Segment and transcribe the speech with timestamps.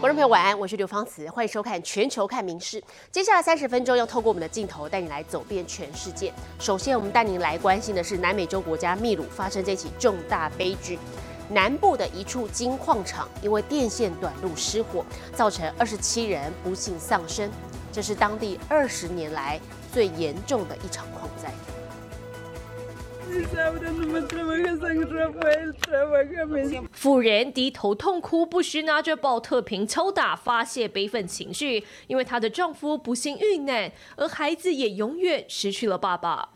[0.00, 2.80] 观众朋友晚安，我是刘芳慈，欢迎收看《全球看名事》。
[3.12, 6.32] 接下来三十分钟要透过我们的镜头带你来走遍全世界。
[6.58, 10.98] 首先，我们带您来关心的是南美洲国家秘鲁发生这起重大悲剧，
[11.50, 17.50] 南部的一处金矿场因为电线短路失火，造成二十七人不幸丧生，
[17.92, 19.60] 这是当地二十年来
[19.92, 21.52] 最严重的一场矿灾。
[26.92, 31.84] 妇人低头痛哭，不时拿着保特瓶抽打，发泄悲愤情绪。
[32.06, 36.48] 因为她的丈夫不幸遇难，而孩子也永远失去了爸爸。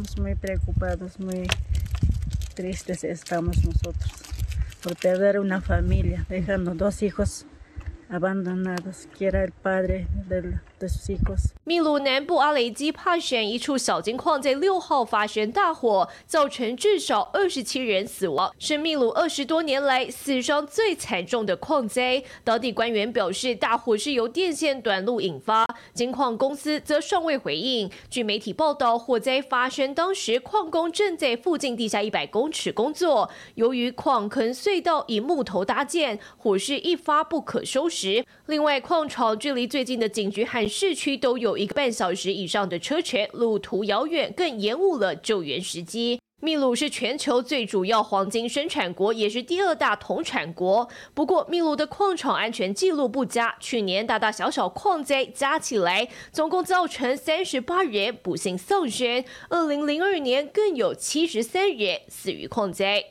[11.64, 22.22] 秘鲁南部阿雷基帕省一处小金矿在六号发生大火，造成至少二十七人死亡，是秘鲁二十多年来死伤最惨重的矿灾。
[22.42, 27.90] 当地官员表示，大火是由电线短路引发，金矿公司则尚未回应。
[28.10, 38.24] 据媒体报道，火灾发生当时，矿工正在附近地下一百公尺工作，由于矿坑隧道以木头搭建，火势一发不可收拾。
[38.46, 46.20] 另外，矿场距离最近的警局和市区都有一个半小时以上的车程，路途遥远，更延误了救援时机。
[46.42, 50.88] 秘鲁是全球最主要黄金生产国，也是第二大铜产国。
[51.14, 59.24] 不过，秘鲁的矿场安全记录不佳，去年大大小小矿灾加起来，总共造成三十八人不幸丧生。
[59.50, 63.04] 二零零二年更有七十三人死于矿灾。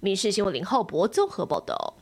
[0.00, 1.99] 民事新闻林浩博综合报道。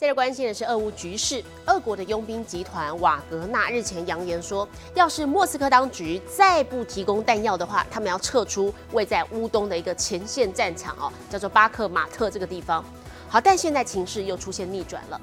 [0.00, 12.82] 接着关心的是俄乌局势，俄国的佣兵集团瓦格纳日前扬言说，要是莫斯科当局再不提供弹药的话，他们要撤出位在乌东的一个前线战场哦，叫做巴克马特这个地方。
[13.28, 15.20] 好，但现在情势又出现逆转了。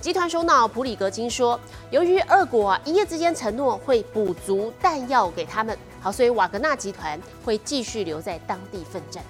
[0.00, 1.58] 集团首脑普里格金说，
[1.90, 9.24] 由于俄国啊一夜之间承诺会补足弹药给他们，好，所以瓦格纳集团会继续留在当地奋战。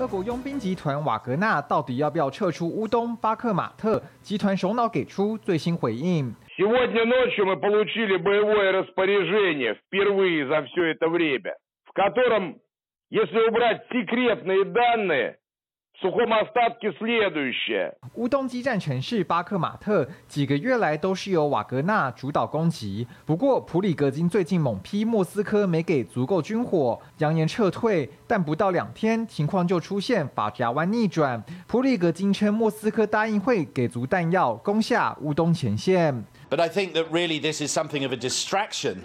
[0.00, 4.02] 俄国佣兵集团瓦格纳到底要不要撤出乌东巴克马特？
[4.22, 6.34] 集团首脑给出最新回应。
[6.56, 11.54] Сегодня ночью мы получили боевое распоряжение впервые за все это время,
[11.84, 12.56] в котором,
[13.10, 15.36] если убрать секретные данные,
[18.13, 31.43] 乌东基站城市巴克马特几个月来都是由瓦格纳主导攻击，不过普里格金最近猛批莫斯科没给足够军火，扬言撤退，但不到两天情况就出现法夹湾逆转。
[31.67, 36.23] 普里格金称莫斯科答应会给足弹药攻下乌东前线。
[36.49, 38.99] But I think that really this is something of a distraction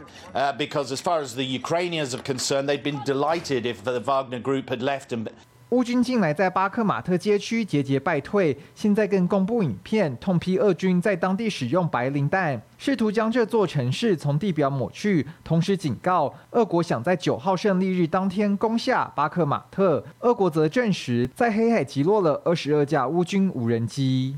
[0.56, 4.70] because as far as the Ukrainians are concerned, they'd been delighted if the Wagner Group
[4.70, 5.26] had left and.
[5.70, 15.26] 乌军近来在巴克马特街区节节败退，现在更公布影片，痛批俄军在当地使用白磷弹，试图将这座城市从地表抹去。
[15.42, 20.04] 同时警告，俄国想在九号胜利日当天攻下巴克马特。
[20.20, 24.36] 俄国则证实，在黑海击落了二十二架乌军无人机。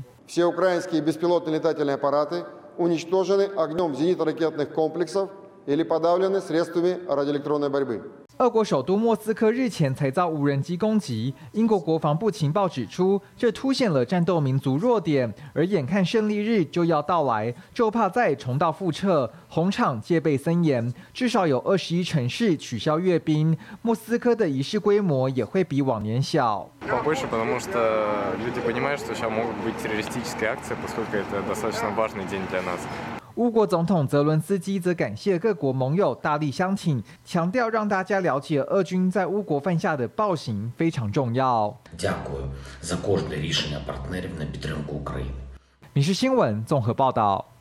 [8.39, 15.33] 俄国首都莫斯科日前才遭无人机攻击，英国国防部情报指出，这凸显了战斗民族弱点。
[15.53, 19.33] 而眼看胜利日就要到来，就怕再重蹈覆辙。
[19.49, 23.57] 红场戒备森严，至少有二十一城市取消阅兵。
[23.81, 26.69] 莫斯科的仪式规模也会比往年小。
[33.37, 41.77] 乌国总统泽伦斯基则感谢各国盟友大力相挺，强调让大家了解俄军在乌国犯下的暴行非常重要。
[45.93, 47.56] 民事新闻综合报道。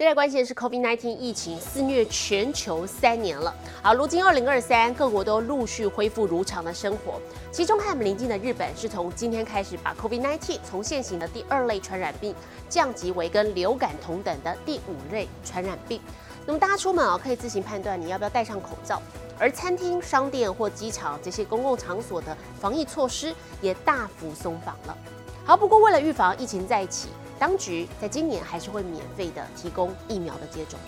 [0.00, 3.54] 接下来关心的是 COVID-19 疫情肆虐全球三年了。
[3.82, 7.20] 好，如今二零二三，各国都陆续恢复如常的生活。
[7.52, 12.34] 其中，和我们邻近的日本是从今天开始把 COVID-19 从现行的第二类传染病
[12.66, 16.00] 降级为跟流感同等的第五类传染病。
[16.46, 19.02] 那么大家出门啊，可以自行判断你要不要戴上口罩。
[19.38, 24.96] 而餐厅、商店或机场这些公共场所的防疫措施也大幅松绑了。
[25.44, 27.10] 好，不过为了预防疫情再起。
[27.39, 30.79] 当局在今年还是会免费的提供疫苗的接种。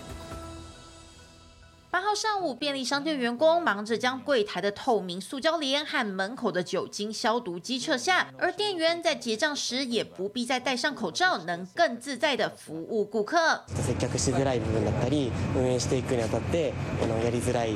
[1.89, 13.63] 八号上午，便利商店员工忙着将柜台的透明塑胶帘和门口的酒精消毒机撤下，而店员在结账时也不必再戴上口罩，能更自在的服务顾客。
[13.67, 17.75] 接客しづらい部分だったり、運営していくにあたって、このやりづらい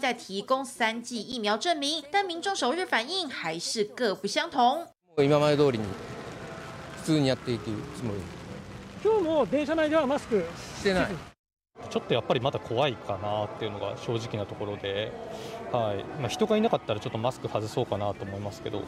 [0.00, 4.86] 再提供三剂疫苗证明，但民众首日反应还是各不相同。
[5.18, 5.84] 今まで通りに
[6.98, 7.64] 普通にやっていく
[7.96, 8.20] つもり。
[9.04, 10.44] 今日も電車内ではマスク
[10.78, 11.14] してない
[11.88, 15.12] ちょっとやっぱりまだ怖いかなっていうのが正直なところで、
[15.70, 18.82] はいまあ、人がいなかったらちょっとマスク外そうかなと思いますけど。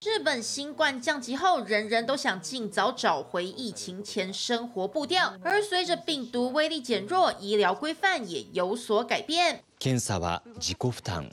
[0.00, 9.64] 日本新冠降级后，人人都想尽早找回疫情前生活步调，而随着病毒威力减弱，医疗规范也有所改变。
[9.79, 11.31] 検査は自己負担。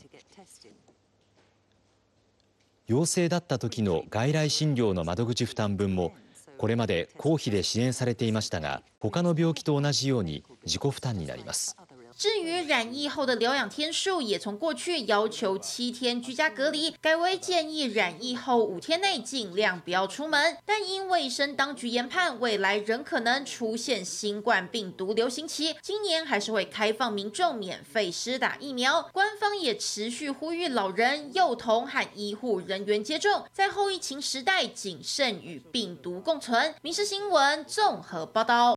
[2.86, 6.14] 陽性だったときの外来診療の窓口負担分も。
[6.56, 11.76] これまで公費で支援されていましたがほかの病気と同じように自己負担になります
[12.18, 20.56] 至于染疫后的疗养天数，也从过去要求七天居家隔离，改为建议染疫后五天内尽量不要出门。
[20.64, 29.02] 但因卫生当局研判未来仍可能出现新冠病毒流行期，今年还是会开放民众免费施打疫苗。
[29.12, 36.74] 官方也持续呼吁老人、幼童和医护人员接种，在后疫情时代谨慎与病毒共存。
[36.80, 38.75] 民事新闻综合报道。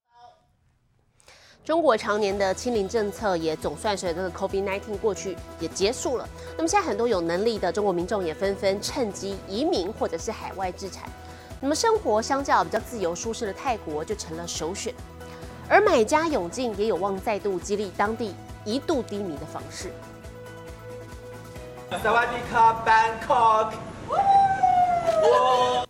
[1.69, 6.27] 中国常年的清零政策也总算随着 COVID-19 过去也结束了。
[6.57, 11.07] 那么现在很多有能力的中国民众也纷纷趁机移民或者是海外置产。
[11.61, 14.91] 那么生活相较比较自由舒适的泰国就成了首选。
[15.69, 18.33] 而买家涌进也有望再度激励当地
[18.65, 19.91] 一度低迷的房市。
[22.01, 23.73] 萨瓦迪卡，Bangkok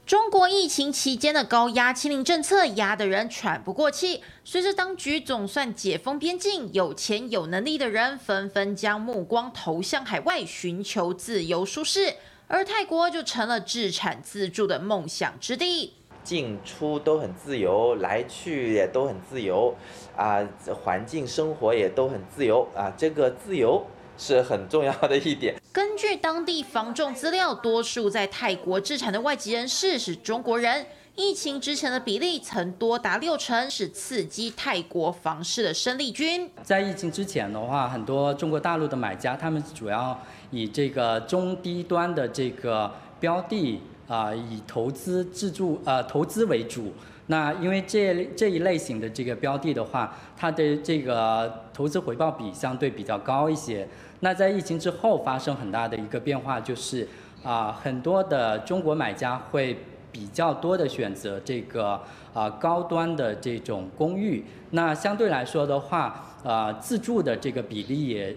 [0.05, 4.23] 中国疫情期间的高压清零政策压得人喘不过气。
[4.43, 12.15] 随着当局总算解封边境，有钱有能力的人纷纷将目光投向海外，寻求自由舒适。
[12.47, 15.93] 而泰国就成了自产自住的梦想之地，
[16.23, 19.75] 进出都很自由，来去也都很自由，
[20.15, 20.39] 啊，
[20.83, 23.85] 环境生活也都很自由啊，这个自由。
[24.19, 25.55] 是很重要的一点。
[25.73, 30.85] 根据当地防重资料，多数在泰国置产的外籍人士是中国人。
[31.15, 36.49] 疫情之前的比例曾多达六成，是刺激泰国房市的生力军。
[36.63, 40.17] 在疫情之前的话，很多中国大陆的买家，他们主要
[40.51, 42.89] 以这个中低端的这个
[43.19, 46.93] 标的啊，以投资自住呃投资为主。
[47.27, 53.85] 那因为这这一类型的这个标的的话，它的这个投资回报比相对比较高一些。
[54.21, 57.07] 那在疫情之后发生很大的一个变化，就是
[57.43, 59.77] 啊，很多的中国买家会
[60.11, 62.01] 比较多的选择这个
[62.33, 64.45] 啊高端的这种公寓。
[64.71, 68.35] 那相对来说的话，啊自住的这个比例也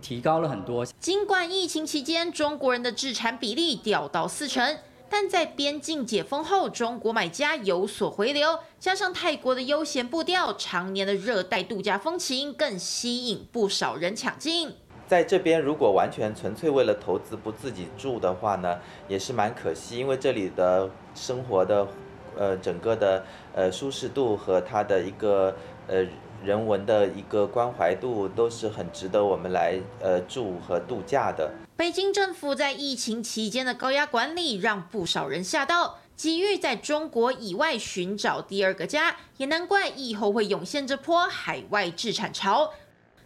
[0.00, 0.84] 提高了很多。
[0.84, 4.78] 尽管疫情期间中国人的自产比例掉到四成。
[5.14, 14.72] 但在边境解封后，中国买家有所回流，加上泰国的悠闲步调、常年的热带度假风情，更吸引不少人抢进。
[15.12, 18.78] 在这边，如果完全纯粹为了投资不自己住的话呢，
[19.08, 21.86] 也是蛮可惜，因为这里的生活的，
[22.34, 23.22] 呃，整个的
[23.54, 25.54] 呃舒适度和它的一个
[25.86, 26.02] 呃
[26.42, 31.50] 人文的一个关怀度，都是很值得我们来呃住和度假的。
[31.76, 42.72] 北京政府在疫情期间的高压管理，让不少人吓到，急于在中国以外寻找第二个家，也难怪以后会涌现这波海外置产潮。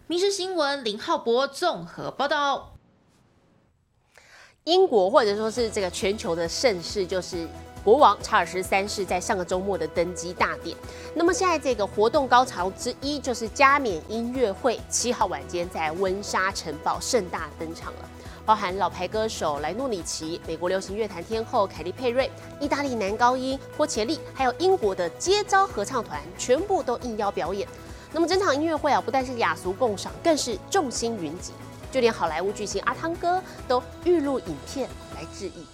[0.09, 2.71] 民事新闻林浩博综合报道。
[4.63, 7.45] 英国或者说是这个全球的盛事，就是
[7.83, 10.77] 国王查尔斯三世在上个周末的登基大典。
[11.13, 18.09] 那么现在这个活动高潮之一，就是加冕音乐会，七号晚间在温莎城堡盛大登场了。
[18.45, 27.67] 包含老牌歌手莱诺里奇、美国流行乐坛天后凯莉佩瑞、意大利男高音波切利，还有英国的接招合唱团，全部都应邀表演。
[28.13, 31.53] 那么整场音乐会啊，不但是雅俗共赏，更是众星云集，
[31.91, 35.65] 就连好莱坞巨星阿汤哥都预录影片来致意。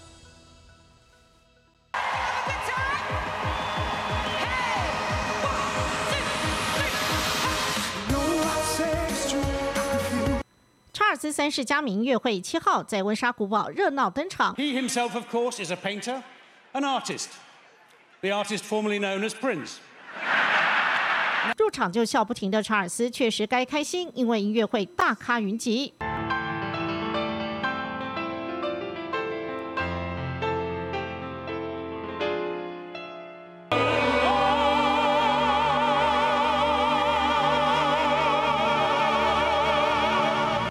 [10.92, 14.54] 查尔斯三世加冕音乐会七号在温莎古堡热闹登场。
[14.56, 16.22] He himself, of course, is a painter,
[16.74, 17.28] an artist,
[18.22, 19.78] the artist formerly known as Prince.
[21.58, 25.94] 入场就笑不停的查尔斯确实该开心因为音乐会大咖云集。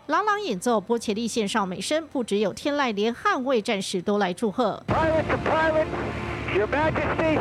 [0.07, 4.83] 朗朗演奏波切利线上美声不只有天籁连捍卫战士都来祝贺。
[6.55, 7.41] Your majesty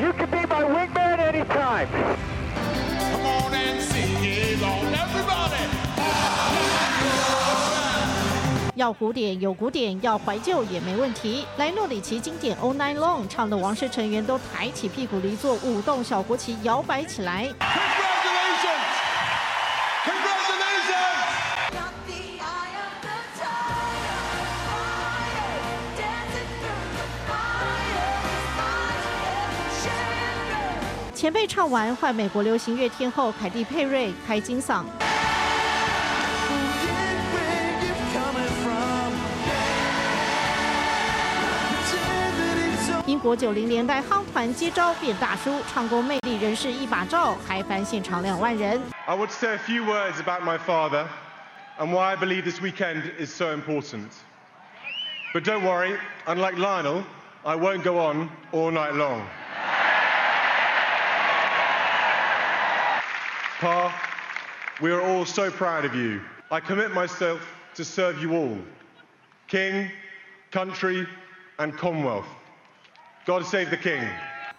[0.00, 0.97] you can be my win
[1.38, 1.88] anytime.
[3.10, 5.68] Come on and sing it on, everybody.
[8.74, 11.44] 要古典有古典，要怀旧也没问题。
[11.56, 17.48] 莱诺里奇经典《All Night Long》唱的王室成员都抬起屁股离座，舞动小国旗，摇摆起来。
[31.18, 34.84] 前辈唱完，换美国流行乐天后凯蒂佩瑞开金嗓。
[43.04, 48.80] 英国九零年代夯团接招变大叔，唱功魅力人士一把照，嗨翻现场两万人。
[49.06, 51.04] I want to say a few words about my father
[51.80, 54.10] and why I believe this weekend is so important.
[55.34, 57.02] But don't worry, unlike Lionel,
[57.42, 59.22] I won't go on all night long.
[63.60, 63.92] Pa,
[64.80, 66.20] we are all so proud of you.
[66.48, 67.40] I commit myself
[67.74, 68.56] to serve you all
[69.48, 69.90] King,
[70.52, 71.04] country,
[71.58, 72.26] and Commonwealth.
[73.26, 74.08] God save the King.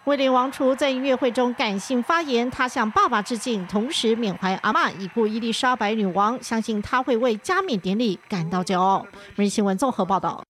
[0.04, 9.08] 威廉王储在音乐会中感性发言，他向爸爸致敬，同时缅怀阿嬷已故伊丽莎白女王，相信他会为加冕典礼感到骄傲。
[9.36, 10.44] 每日新闻综合报道。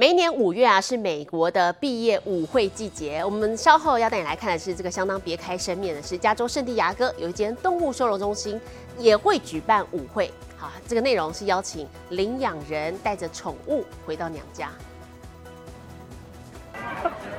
[0.00, 3.20] 每一年五月啊，是美国的毕业舞会季节。
[3.24, 8.60] 我们稍后要带你来看的是这个相当别开生面的，是加州圣地亚哥有一间动物收容中心
[8.96, 10.30] 也会举办舞会。
[10.56, 14.70] 好，这个内容是邀请领养人带着宠物回到娘家。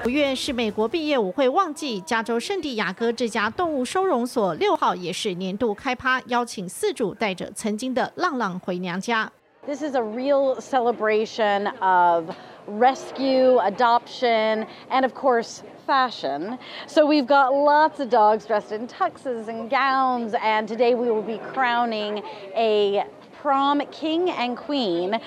[0.04, 9.32] 五月是美国毕业舞会旺季，加州圣地亚哥这家动物收容所六号也是年度开趴，邀请四主带着曾经的浪浪回娘家。
[9.66, 12.34] This is a real celebration of
[12.66, 16.58] rescue, adoption, and of course, fashion.
[16.88, 21.22] So we've got lots of dogs dressed in tuxes and gowns, and today we will
[21.22, 22.24] be crowning
[22.56, 23.04] a
[23.43, 25.21] prom king and queen.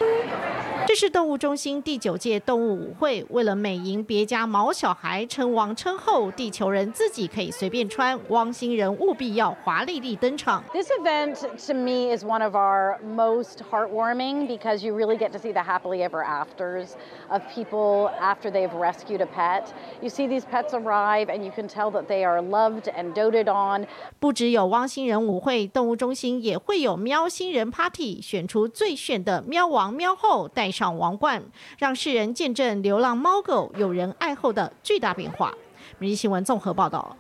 [0.88, 10.63] 这是动物中心第九届动物舞会，为了美迎别家毛小孩，称王称后，地球人自己可以随便穿，汪星人务必要华丽丽登场。
[10.72, 15.38] This event to me is one of our most heartwarming because you really get to
[15.38, 16.92] see the happily ever afters
[17.27, 19.66] of people after they've rescued a pet.
[20.01, 23.50] You see these pets arrive and you can tell that they are loved and doted
[23.50, 23.88] on.
[24.20, 31.44] 不只有汪星人舞会，动物中心也会有喵星人 Party， 选出最炫的喵王喵后，戴上王冠，
[31.78, 35.54] 让世人见证流浪猫狗有人爱后的巨大变化。
[35.99, 37.16] 每日新闻综合报道。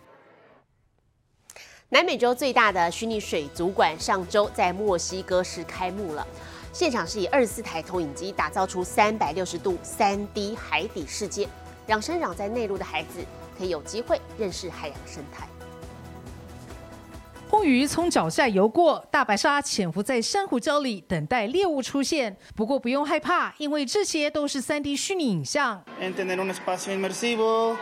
[1.90, 6.26] 南美洲最大的虚拟水族馆上周在墨西哥市开幕了，
[6.72, 11.46] 现场是以二十四台投影机打造出三百六十度三 D 海底世界，
[11.86, 13.18] 让生长在内陆的孩子
[13.58, 15.46] 可以有机会认识海洋生态。
[17.52, 22.34] 红鱼从脚下游过，大白鲨潜伏在珊瑚礁里等待猎物出现。
[22.56, 25.84] 不过不用害怕，因为这些都是 3D 虚拟影像。
[26.00, 27.76] en tener un espacio inmersivo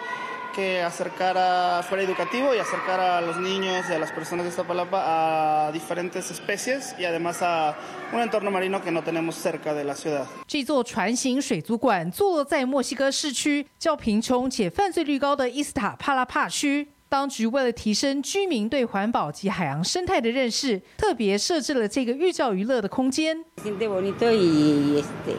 [0.53, 5.69] que acercara, fuera educativo y acercara a los niños y a las personas de Iztapalapa
[5.69, 7.77] a diferentes especies y además a
[8.13, 10.27] un entorno marino que no tenemos cerca de la ciudad.
[10.49, 16.89] 这座船型水族馆坐落在墨西哥市区较贫穷且犯罪率高的伊斯塔帕拉帕区。
[17.11, 23.45] 当局为了提升居民对环保及海洋生态的认识，特别设置了这个寓教于乐的空间。
[23.65, 25.35] y este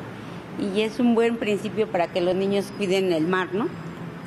[0.60, 3.70] y es un buen principio para que los niños cuiden el mar, ¿no?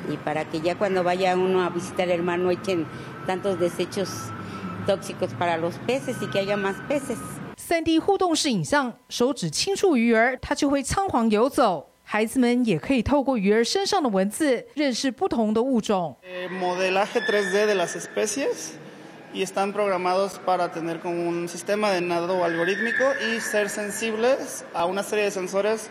[0.09, 2.87] Y para que ya cuando vaya uno a visitar el mar no echen
[3.27, 4.09] tantos desechos
[4.87, 7.19] tóxicos para los peces y que haya más peces.
[7.57, 11.91] 3D 互动式影像，手指轻触鱼儿，它就会仓皇游走。
[12.07, 16.15] 孩子们也可以透过鱼儿身上的文字认识不同的物种。
[16.23, 18.73] Eh, modelaje 3D de las especies
[19.33, 24.85] y están programados para tener como un sistema de nado algorítmico y ser sensibles a
[24.85, 25.89] una serie de sensores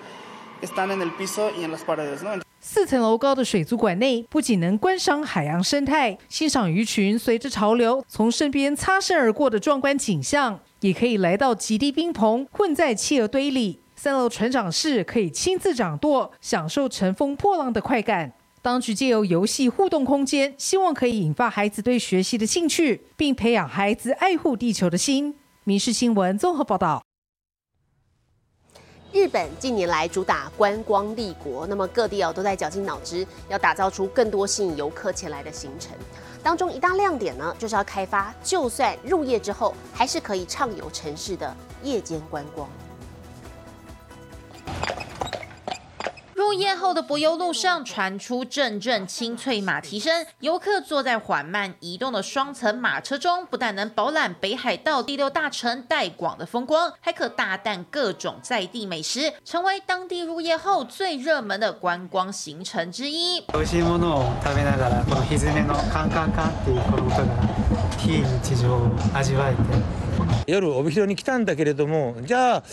[0.60, 2.20] que están en el piso y en las paredes.
[2.60, 13.80] 四层楼高的水族馆内，不仅能观赏海洋生态，欣赏鱼群随着潮流从身边擦身而过的壮观景象，也可以来到极地冰棚，混在企鹅堆里。
[14.04, 18.34] 三楼船长室可以亲自掌舵，享受乘风破浪的快感。
[18.60, 25.34] 当局借由游戏互动空间，希望可以引发孩子对学习的兴趣，并培养孩子爱护地球的心。
[25.64, 27.02] 民事新闻综合报道。
[29.10, 35.92] 日本近年来主打观光立国，那么各地哦都在绞尽脑汁，要打造出更多吸引游客前来的行程。
[36.42, 42.68] 当中一大亮点呢，就是要开发，就算入夜之后，还是可以畅游城市的夜间观光。
[46.59, 63.41] 夜后的柏油路上传出阵阵清脆马蹄声，游客坐在缓慢移动的双层马车中，不但能饱览北海道第六大城带广的风光，还可大啖各种在地美食，成为当地入夜后最热门的观光行程之一。
[63.53, 67.23] 美味しいものを食べながら、この蹄のカンカンカンっていうこの音が
[67.97, 69.59] 非日常を味わえて。
[70.47, 72.63] 夜帯広に来たんだけれども、じゃあ。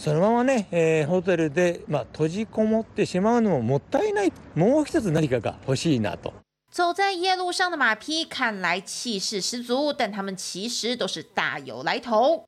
[0.00, 6.32] そのままね、えー、ホテルで、まあ、閉じこもってしまうのももったいないもう一つ何かが欲しいなと。
[6.72, 12.46] 走在夜路上的马匹看来气势十足，但他们其实都是大有来头。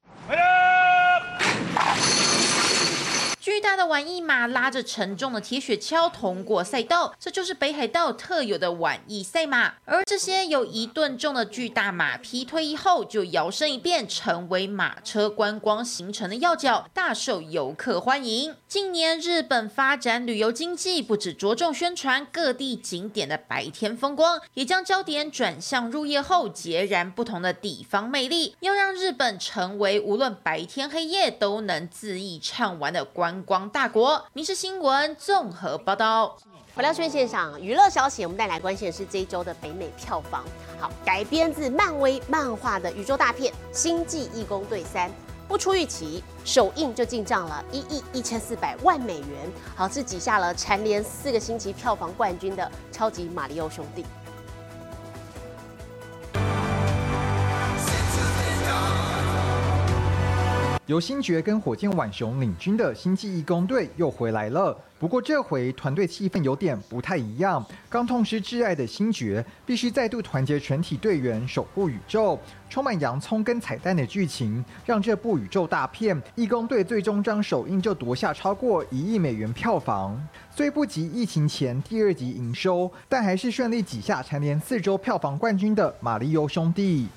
[3.42, 9.74] 巨大的晚翼马拉着沉重的铁雪橇通过赛道，这就是北海道特有的晚翼赛马。
[9.84, 18.54] 而这些有一吨重的巨大马匹退役后，就摇身一变成为马车观光行程的要角，大受游客欢迎。
[18.68, 33.31] 近年日本发展旅游经济，不止着重宣传各地景点的白天风光，也将焦点转向入夜后截然不同的地方魅力，要让日本成为无论白天黑夜都能恣意畅玩的观。
[33.32, 36.36] 观光大国，《民事新闻》综合报道。
[36.74, 40.44] 回到新闻现场，娱乐消息，我们带来关心的是这一周的北美票房。
[40.78, 45.08] 好，改编自漫威漫画的宇宙大片《星际义工队三》，
[45.48, 54.04] 不出预期，首映就进账了一亿一千四百万美元，好是挤下了蝉联四个星期票房冠军的超级马里奥兄弟。
[60.92, 67.64] 由星爵跟火箭浣熊领军的星际义工队又回来了，不过这回团队气氛有点不太一样。
[67.88, 72.38] 刚痛失挚爱的星爵，必须再度团结全体队员守护宇宙。
[72.68, 80.22] 充满洋葱跟彩蛋的剧情，让这部宇宙大片《义工队》最终章首映就夺下超过一亿美元票房。
[80.54, 87.08] 虽不及疫情前第二集营收，但还是顺利挤下蝉联四周票房冠军的《马里欧兄弟》。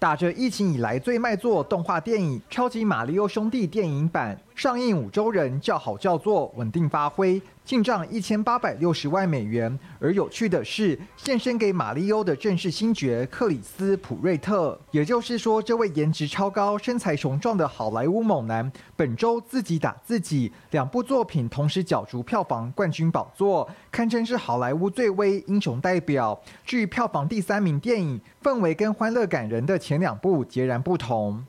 [0.00, 7.40] 打着疫情以来最卖座动画电影《超级马里奥兄弟》电影版上映五周人叫好叫座，稳定发挥。
[7.70, 9.78] 进账一千八百六十万美元。
[10.00, 14.76] 而有趣的是，献身给马里欧的正是星爵克里斯普瑞特。
[14.90, 26.42] 也就是说，这位颜值超高、身材雄壮的好莱坞猛男，本周自己打自己，两部作品同时角逐票房冠军宝座，堪称是好莱坞最威英雄代表。
[26.66, 31.44] 至于票房第三名电影，氛围跟欢乐感人的前两部截然不同。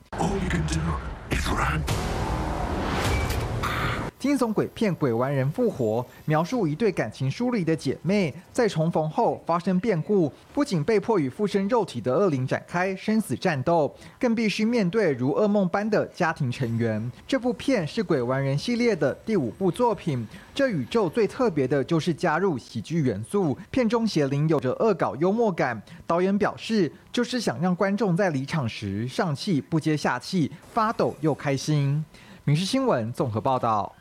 [4.22, 17.10] 惊悚鬼片《鬼玩人复活》描述一对感情疏离的姐妹在重逢后发生变故，不仅被迫与附身肉体的恶灵展开生死战斗，更必须面对如噩梦般的家庭成员。
[17.26, 20.24] 这部片是《鬼玩人》系列的第五部作品。
[20.54, 25.82] 这宇宙最特别的就是加入喜剧元素，片中邪灵有着恶搞幽默感。
[26.06, 32.04] 导演表示，就是想让观众在离场时上气不接下气，发抖又开心。
[32.44, 33.92] 《民事新闻》综合报道。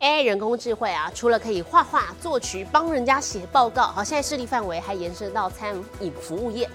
[0.00, 6.68] AI 人工智慧啊，除了可以画画、作曲、帮人家写报告，好，现在势力范围还延伸到餐饮服务业。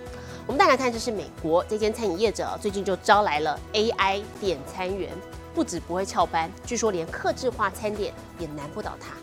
[0.48, 5.12] 我们再来看，这是美国这间餐饮业者最近就招来了 AI 点餐员，
[5.54, 9.16] 不止不会翘班，据说连客制化餐点也难不倒他。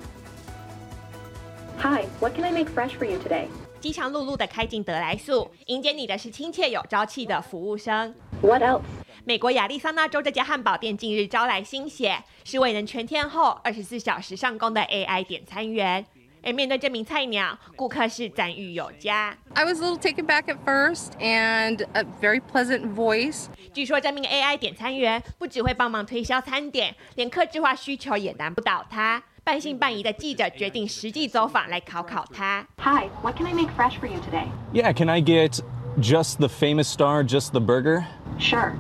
[1.82, 3.48] Hi, what can I make fresh for you today?
[3.80, 8.14] 饥肠辘辘的开进德来素，迎接你的是亲切有朝气的服务生。
[8.42, 8.82] What else?
[9.28, 16.02] 美国亚利桑那州这家汉堡店近日招来新血，是未能全天候、二十四小时上工的 AI 点餐员。
[16.42, 19.36] 而面对这名菜鸟，顾客是赞誉有加。
[19.52, 23.48] I was a little taken back at first, and a very pleasant voice.
[23.74, 29.22] 据说这名 AI 点餐员不只会帮忙推销餐点，连客制化需求也难不倒他。
[29.44, 32.66] 半信半疑的记者决定实际走访来考考他。
[32.78, 34.46] Hi, what can I make fresh for you today?
[34.72, 35.60] Yeah, can I get
[36.00, 38.06] just the famous star, just the burger?
[38.38, 38.72] Sure.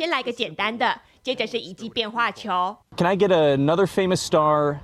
[0.00, 2.76] 先来个简单的，接着是一记变化球。
[2.96, 4.80] Can I get another famous star?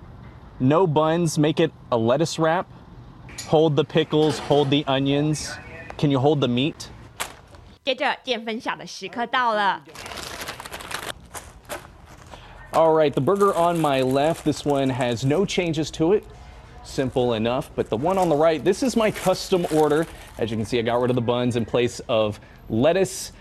[0.59, 2.67] No buns, make it a lettuce wrap.
[3.49, 5.51] Hold the pickles, hold the onions.
[5.99, 6.89] Can you hold the meat?
[7.85, 9.83] 接着见分晓的时刻到了。
[12.73, 16.25] All right, the burger on my left, this one has no changes to it.
[16.85, 20.07] Simple enough, but the one on the right, this is my custom order.
[20.39, 23.33] As you can see, I got rid of the buns in place of lettuce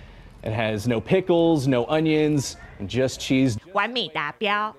[0.46, 3.56] It has no pickles, no onions, and just cheese.
[3.72, 4.76] 完美达标。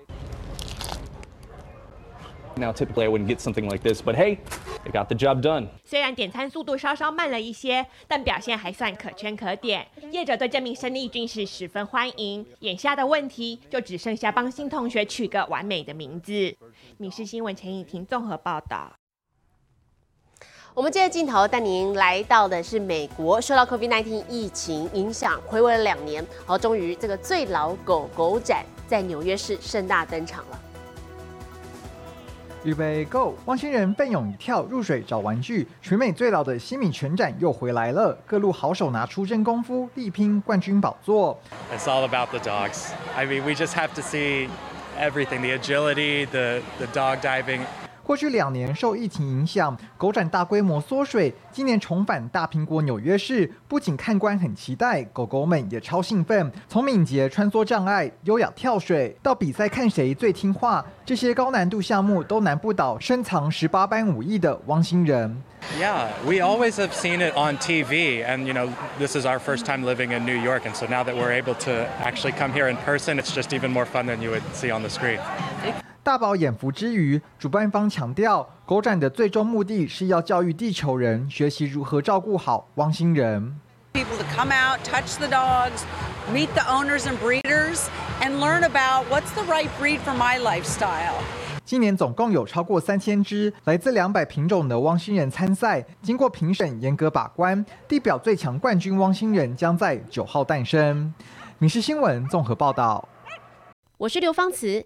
[2.55, 4.37] Now, typically, I wouldn't get something like this, but hey,
[4.85, 5.67] it got the job done.
[5.83, 9.85] 虽然点餐速度稍稍慢了一些，但表现还算可圈可点。
[10.09, 12.45] 业者对这名生力军是十分欢迎。
[12.61, 16.31] 眼下的问题就只剩下帮新同学取个完美的名字。
[16.97, 18.96] 《民事新闻》陈以婷综合报道。
[20.77, 30.59] 我们接着镜头带您来到的是美国，受到 COVID-19 疫情影响，回味了两年，好，终于这个最老狗狗展在纽约市盛大登场了。
[32.63, 33.33] 预备 Go！
[33.45, 41.39] 汪星人奋勇一跳入水找玩具，全美最老的西米全展又回来了，各路好手拿出真功夫，力拼冠军宝座。
[41.75, 42.89] It's all about the dogs.
[43.15, 44.47] I mean, we just have to see
[44.95, 47.61] everything the agility, the, the dog diving.
[48.07, 56.49] 过去两年受疫情影响，狗展大规模缩水，今年重返大苹果纽约市，不仅看官很期待，狗狗们也超兴奋。
[56.69, 65.43] 从敏捷穿梭障碍、优雅跳水，到比赛看谁最听话，这些高难度项目都难不倒深藏十八般武艺的汪星人。
[65.77, 69.83] Yeah, we always have seen it on TV, and you know, this is our first time
[69.83, 72.77] living in New York, and so now that we're able to actually come here in
[72.77, 75.19] person, it's just even more fun than you would see on the screen.
[76.07, 83.59] 大饱眼福之余，主办方强调，狗展的最终目的是要教育地球人学习如何照顾好汪星人。
[83.91, 85.81] people to come out, touch the dogs,
[86.33, 87.87] meet the owners and breeders,
[88.21, 91.15] and learn about what's the right breed for my lifestyle.
[91.65, 101.13] 今年总共有超过三千只来自两百品种的汪星人参赛，经过评审严格把关，地表最强冠军汪星人将在九号诞生。
[101.57, 103.05] 民事新闻综合报道。
[103.97, 104.85] 我是刘芳慈，